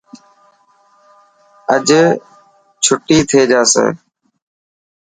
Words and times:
اڄ 1.75 1.87
چوٽي 2.83 3.17
ٿي 3.29 3.41
جاسي. 3.51 3.85